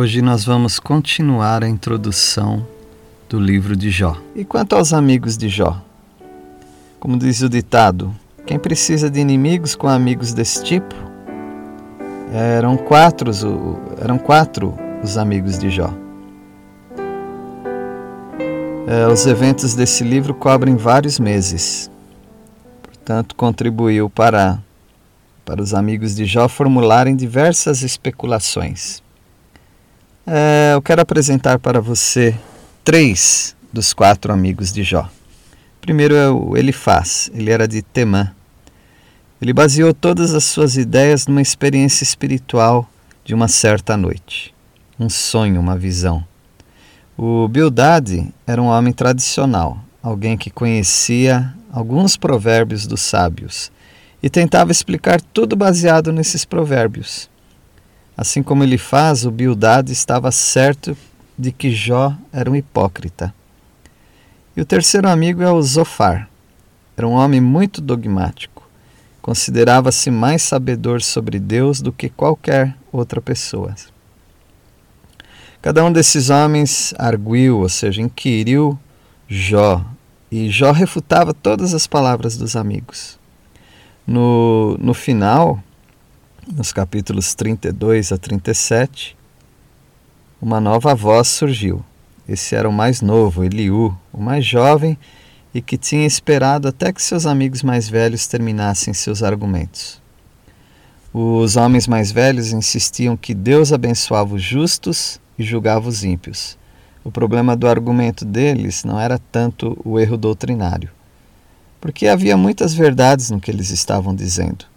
[0.00, 2.64] Hoje nós vamos continuar a introdução
[3.28, 4.16] do livro de Jó.
[4.32, 5.82] E quanto aos amigos de Jó?
[7.00, 8.14] Como diz o ditado,
[8.46, 10.94] quem precisa de inimigos com amigos desse tipo?
[12.32, 13.32] Eram quatro,
[14.00, 14.72] eram quatro
[15.02, 15.92] os amigos de Jó.
[18.86, 21.90] É, os eventos desse livro cobrem vários meses.
[22.84, 24.62] Portanto, contribuiu para,
[25.44, 29.02] para os amigos de Jó formularem diversas especulações.
[30.30, 32.38] É, eu quero apresentar para você
[32.84, 35.08] três dos quatro amigos de Jó.
[35.80, 38.30] Primeiro é o Elifaz, ele era de Temã.
[39.40, 42.86] Ele baseou todas as suas ideias numa experiência espiritual
[43.24, 44.54] de uma certa noite,
[45.00, 46.22] um sonho, uma visão.
[47.16, 53.72] O Bildade era um homem tradicional, alguém que conhecia alguns provérbios dos sábios
[54.22, 57.30] e tentava explicar tudo baseado nesses provérbios.
[58.18, 60.98] Assim como ele faz, o Bildad estava certo
[61.38, 63.32] de que Jó era um hipócrita.
[64.56, 66.28] E o terceiro amigo é o Zofar.
[66.96, 68.68] Era um homem muito dogmático.
[69.22, 73.72] Considerava-se mais sabedor sobre Deus do que qualquer outra pessoa.
[75.62, 78.76] Cada um desses homens arguiu, ou seja, inquiriu
[79.28, 79.84] Jó,
[80.28, 83.16] e Jó refutava todas as palavras dos amigos.
[84.04, 85.62] No, no final,
[86.54, 89.16] nos capítulos 32 a 37,
[90.40, 91.84] uma nova voz surgiu.
[92.28, 94.98] Esse era o mais novo, Eliú, o mais jovem
[95.52, 100.00] e que tinha esperado até que seus amigos mais velhos terminassem seus argumentos.
[101.12, 106.58] Os homens mais velhos insistiam que Deus abençoava os justos e julgava os ímpios.
[107.02, 110.90] O problema do argumento deles não era tanto o erro doutrinário,
[111.80, 114.67] porque havia muitas verdades no que eles estavam dizendo.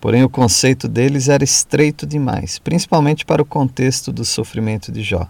[0.00, 5.28] Porém, o conceito deles era estreito demais, principalmente para o contexto do sofrimento de Jó.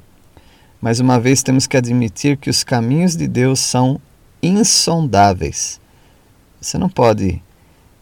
[0.81, 4.01] Mais uma vez, temos que admitir que os caminhos de Deus são
[4.43, 5.81] insondáveis.
[6.61, 7.43] Você não pode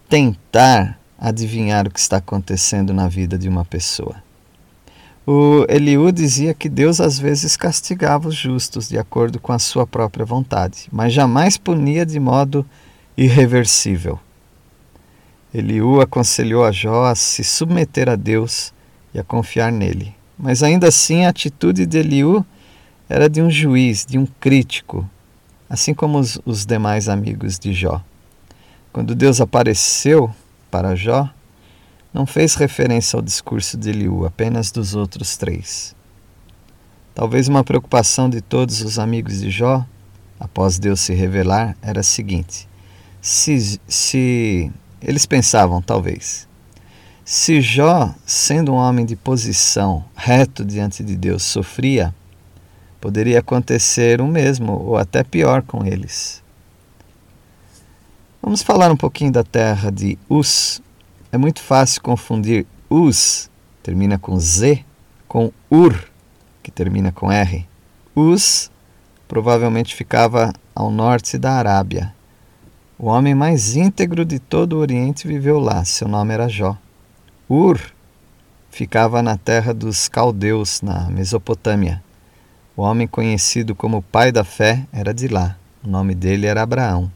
[0.09, 4.16] tentar adivinhar o que está acontecendo na vida de uma pessoa.
[5.27, 9.87] O Eliú dizia que Deus às vezes castigava os justos de acordo com a sua
[9.87, 12.65] própria vontade, mas jamais punia de modo
[13.16, 14.21] irreversível.
[15.56, 18.75] Eliú aconselhou a Jó a se submeter a Deus
[19.15, 20.15] e a confiar nele.
[20.39, 22.44] Mas ainda assim a atitude de Eliú
[23.09, 25.09] era de um juiz, de um crítico,
[25.66, 28.03] assim como os, os demais amigos de Jó.
[28.93, 30.31] Quando Deus apareceu
[30.71, 31.27] para Jó,
[32.12, 35.97] não fez referência ao discurso de Eliú, apenas dos outros três.
[37.15, 39.87] Talvez uma preocupação de todos os amigos de Jó,
[40.39, 42.69] após Deus se revelar, era a seguinte:
[43.22, 44.71] se, se
[45.06, 46.49] eles pensavam, talvez,
[47.25, 52.12] se Jó, sendo um homem de posição, reto diante de Deus, sofria,
[53.00, 56.43] poderia acontecer o mesmo ou até pior com eles.
[58.43, 60.83] Vamos falar um pouquinho da terra de Uz.
[61.31, 63.49] É muito fácil confundir Uz,
[63.84, 64.84] termina com Z,
[65.28, 65.97] com Ur,
[66.65, 67.65] que termina com R.
[68.12, 68.72] Uz
[69.28, 72.16] provavelmente ficava ao norte da Arábia
[72.99, 75.84] o homem mais íntegro de todo o Oriente viveu lá.
[75.84, 76.77] Seu nome era Jó.
[77.49, 77.79] Ur
[78.71, 82.03] ficava na terra dos caldeus, na Mesopotâmia.
[82.77, 85.57] O homem conhecido como pai da fé era de lá.
[85.84, 87.11] O nome dele era Abraão.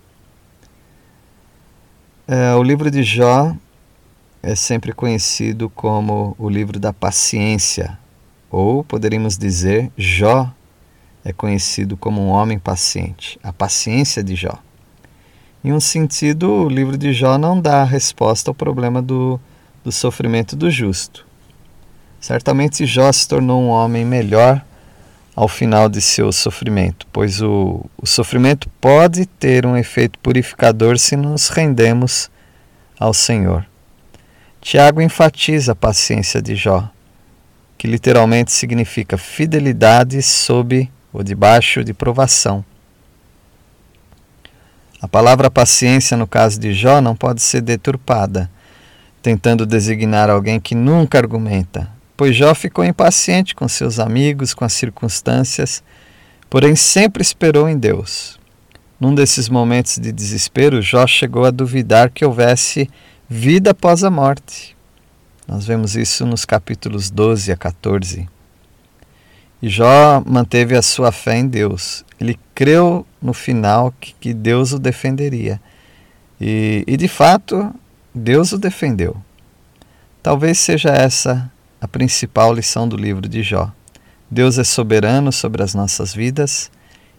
[2.26, 3.54] É, o livro de Jó
[4.42, 7.98] é sempre conhecido como o livro da paciência,
[8.50, 10.50] ou poderíamos dizer, Jó
[11.24, 14.58] é conhecido como um homem paciente, a paciência de Jó.
[15.62, 19.38] Em um sentido, o livro de Jó não dá resposta ao problema do,
[19.84, 21.26] do sofrimento do justo.
[22.18, 24.64] Certamente Jó se tornou um homem melhor
[25.36, 31.14] ao final de seu sofrimento, pois o, o sofrimento pode ter um efeito purificador se
[31.14, 32.30] nos rendemos
[32.98, 33.66] ao Senhor.
[34.62, 36.88] Tiago enfatiza a paciência de Jó,
[37.76, 42.64] que literalmente significa fidelidade sob ou debaixo de provação.
[45.02, 48.50] A palavra paciência, no caso de Jó, não pode ser deturpada,
[49.22, 54.74] tentando designar alguém que nunca argumenta, pois Jó ficou impaciente com seus amigos, com as
[54.74, 55.82] circunstâncias,
[56.50, 58.38] porém sempre esperou em Deus.
[59.00, 62.90] Num desses momentos de desespero, Jó chegou a duvidar que houvesse
[63.26, 64.76] vida após a morte.
[65.48, 68.28] Nós vemos isso nos capítulos 12 a 14.
[69.62, 72.04] E Jó manteve a sua fé em Deus.
[72.20, 75.60] Ele creu no final que, que Deus o defenderia.
[76.40, 77.74] E, e de fato,
[78.14, 79.16] Deus o defendeu.
[80.22, 81.50] Talvez seja essa
[81.80, 83.72] a principal lição do livro de Jó.
[84.30, 86.70] Deus é soberano sobre as nossas vidas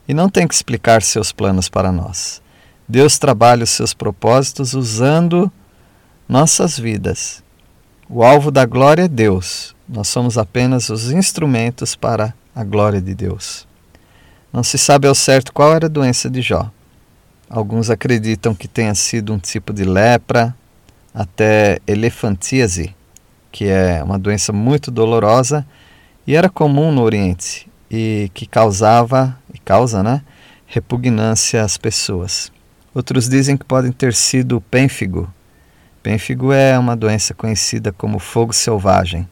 [0.08, 2.42] e não tem que explicar seus planos para nós.
[2.88, 5.52] Deus trabalha os seus propósitos usando
[6.28, 7.44] nossas vidas.
[8.10, 13.16] O alvo da glória é Deus, nós somos apenas os instrumentos para a glória de
[13.16, 13.68] Deus.
[14.52, 16.70] Não se sabe ao certo qual era a doença de Jó.
[17.50, 20.56] Alguns acreditam que tenha sido um tipo de lepra,
[21.14, 22.96] até elefantíase,
[23.52, 25.66] que é uma doença muito dolorosa
[26.26, 30.22] e era comum no Oriente e que causava e causa, né,
[30.66, 32.52] repugnância às pessoas.
[32.94, 35.32] Outros dizem que podem ter sido pênfigo.
[36.02, 39.28] Pênfigo é uma doença conhecida como fogo selvagem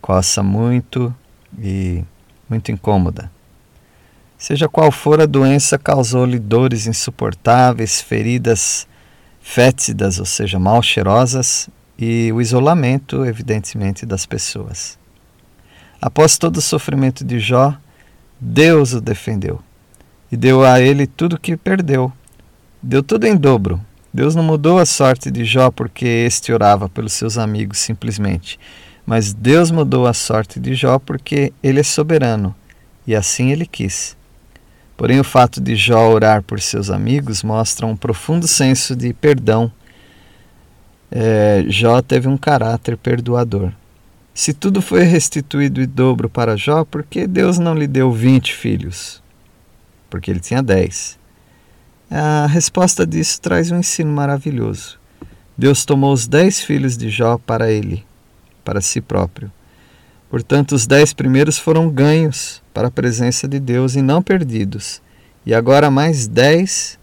[0.00, 1.14] coça muito
[1.58, 2.02] e
[2.48, 3.30] muito incômoda.
[4.38, 8.86] Seja qual for a doença, causou-lhe dores insuportáveis, feridas
[9.48, 14.98] fétidas, ou seja, mal cheirosas, e o isolamento, evidentemente, das pessoas.
[16.00, 17.74] Após todo o sofrimento de Jó,
[18.38, 19.60] Deus o defendeu
[20.30, 22.12] e deu a ele tudo o que perdeu.
[22.82, 23.80] Deu tudo em dobro.
[24.12, 28.60] Deus não mudou a sorte de Jó porque este orava pelos seus amigos simplesmente.
[29.06, 32.54] Mas Deus mudou a sorte de Jó porque ele é soberano
[33.06, 34.17] e assim ele quis.
[34.98, 39.70] Porém, o fato de Jó orar por seus amigos mostra um profundo senso de perdão.
[41.08, 43.72] É, Jó teve um caráter perdoador.
[44.34, 48.52] Se tudo foi restituído em dobro para Jó, por que Deus não lhe deu vinte
[48.52, 49.22] filhos?
[50.10, 51.16] Porque ele tinha dez.
[52.10, 54.98] A resposta disso traz um ensino maravilhoso.
[55.56, 58.04] Deus tomou os dez filhos de Jó para ele
[58.64, 59.50] para si próprio.
[60.30, 65.00] Portanto, os dez primeiros foram ganhos para a presença de Deus e não perdidos,
[65.44, 66.98] e agora mais dez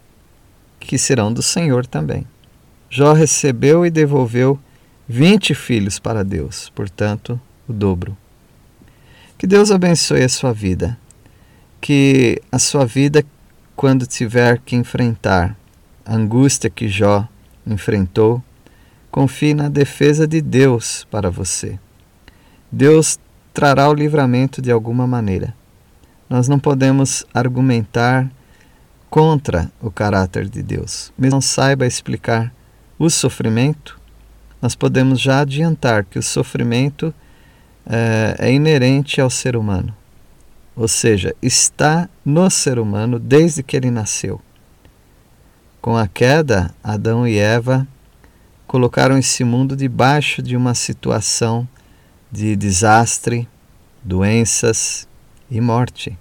[0.78, 2.26] que serão do Senhor também.
[2.88, 4.58] Jó recebeu e devolveu
[5.08, 8.16] vinte filhos para Deus, portanto, o dobro.
[9.36, 10.96] Que Deus abençoe a sua vida.
[11.80, 13.24] Que a sua vida,
[13.74, 15.56] quando tiver que enfrentar
[16.04, 17.28] a angústia que Jó
[17.66, 18.42] enfrentou,
[19.16, 21.78] Confie na defesa de Deus para você.
[22.76, 23.18] Deus
[23.54, 25.54] trará o livramento de alguma maneira.
[26.28, 28.30] Nós não podemos argumentar
[29.08, 31.10] contra o caráter de Deus.
[31.16, 32.52] Mesmo não saiba explicar
[32.98, 33.98] o sofrimento,
[34.60, 37.14] nós podemos já adiantar que o sofrimento
[37.86, 39.96] é, é inerente ao ser humano.
[40.76, 44.38] Ou seja, está no ser humano desde que ele nasceu.
[45.80, 47.88] Com a queda, Adão e Eva
[48.66, 51.66] colocaram esse mundo debaixo de uma situação
[52.36, 53.48] de desastre,
[54.04, 55.08] doenças
[55.50, 56.18] e morte.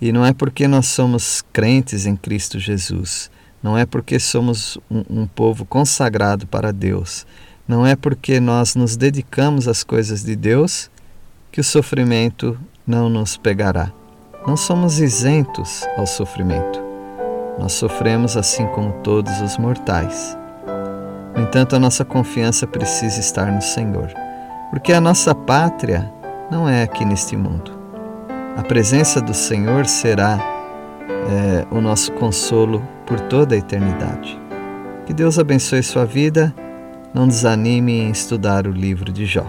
[0.00, 3.28] E não é porque nós somos crentes em Cristo Jesus,
[3.60, 7.26] não é porque somos um, um, povo consagrado para Deus,
[7.66, 10.88] não é porque nós nos dedicamos às coisas de Deus
[11.50, 13.90] que o sofrimento não nos pegará.
[14.46, 16.80] Não somos isentos ao sofrimento.
[17.58, 20.38] Nós sofremos assim como todos os mortais.
[21.34, 24.25] No entanto, a nossa confiança precisa estar no Senhor,
[24.70, 26.12] porque a nossa pátria
[26.50, 27.72] não é aqui neste mundo.
[28.56, 30.38] A presença do Senhor será
[31.28, 34.40] é, o nosso consolo por toda a eternidade.
[35.04, 36.54] Que Deus abençoe sua vida.
[37.14, 39.46] Não desanime em estudar o livro de Jó.